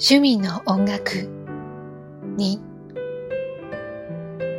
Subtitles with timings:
[0.00, 1.28] 趣味の音楽。
[2.36, 2.60] に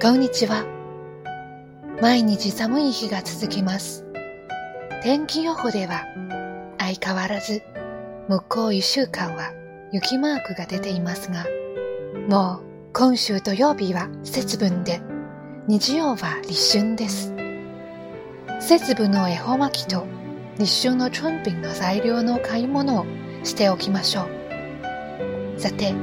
[0.01, 0.65] こんにちは。
[2.01, 4.05] 毎日寒い日が続きます。
[5.01, 6.03] 天気予報では
[6.77, 7.63] 相変わらず
[8.27, 9.53] 向こう一週間は
[9.93, 11.45] 雪マークが出ていますが
[12.27, 14.99] もう今週土曜日は節分で
[15.67, 17.33] 日曜は立春です。
[18.59, 20.05] 節分の恵方巻きと
[20.57, 23.05] 立春の春品の材料の買い物を
[23.45, 24.48] しておきましょう。
[25.59, 25.93] さて、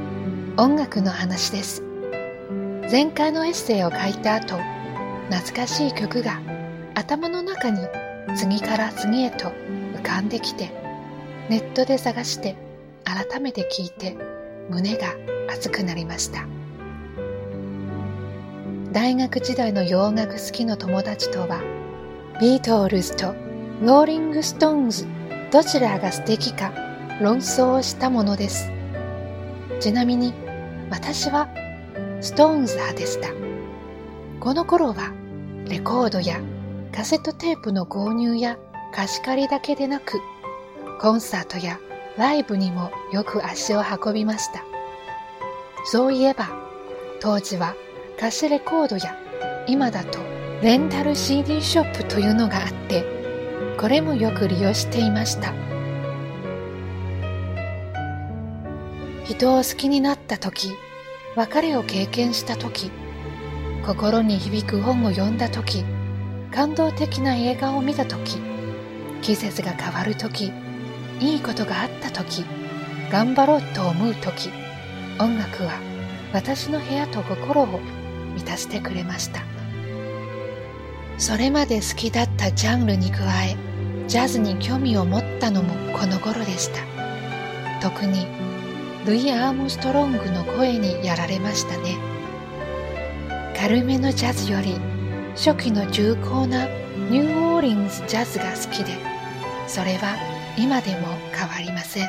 [0.55, 1.81] 音楽の話です。
[2.91, 4.55] 前回のエッセイを書いた後、
[5.31, 6.39] 懐かしい曲が
[6.93, 7.79] 頭の中に
[8.35, 9.47] 次から次へと
[9.95, 10.69] 浮かんできて、
[11.49, 12.55] ネットで探して
[13.03, 14.15] 改めて聞いて
[14.69, 15.07] 胸が
[15.49, 16.45] 熱くなりました。
[18.91, 21.61] 大学時代の洋楽好きの友達とは、
[22.39, 23.33] ビートルズと
[23.81, 25.07] ローリングストーンズ
[25.51, 26.71] どちらが素敵か
[27.19, 28.76] 論争をしたものです。
[29.79, 30.33] ちなみに
[30.89, 31.49] 私は
[32.21, 33.29] ストーンズ派でした。
[34.39, 35.11] この頃は
[35.67, 36.39] レコードや
[36.91, 38.57] カセットテープの購入や
[38.93, 40.19] 貸し借りだけでなく
[40.99, 41.79] コンサートや
[42.17, 44.63] ライブにもよく足を運びました。
[45.85, 46.49] そういえば
[47.21, 47.75] 当時は
[48.19, 49.15] 貸しレコードや
[49.67, 50.19] 今だと
[50.61, 53.05] レンタル CD ショップというのがあって
[53.79, 55.53] これもよく利用していました
[59.27, 60.71] 人を好きになった時
[61.35, 62.91] 別れを経験した時
[63.85, 65.83] 心に響く本を読んだ時
[66.51, 68.37] 感動的な映画を見た時
[69.21, 70.51] 季節が変わる時
[71.19, 72.45] いいことがあった時
[73.11, 74.49] 頑張ろうと思う時
[75.19, 75.73] 音楽は
[76.33, 77.67] 私の部屋と心を
[78.33, 79.41] 満たしてくれました。
[81.17, 83.57] それまで好きだったジャンルに加え
[84.07, 86.81] ジャズに興味を持ったのもこの頃でした。
[87.81, 88.27] 特に
[89.07, 91.97] ルイ・アームストロングの声にやられましたね。
[93.57, 94.77] 軽めのジャズより
[95.33, 96.65] 初期の重厚な
[97.09, 98.97] ニューオーリンズジャズが好きで
[99.65, 100.17] それは
[100.57, 102.07] 今でも変わりません。